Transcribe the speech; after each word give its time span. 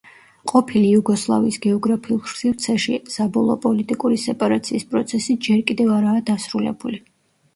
ყოფილი 0.51 0.85
იუგოსლავიის 0.91 1.57
გეოგრაფიულ 1.65 2.23
სივრცეში 2.39 2.97
საბოლოო 3.15 3.57
პოლიტიკური 3.67 4.19
სეპარაციის 4.23 4.87
პროცესი 4.95 5.35
ჯერ 5.49 5.63
კიდევ 5.71 5.95
არაა 5.99 6.25
დასრულებული. 6.31 7.01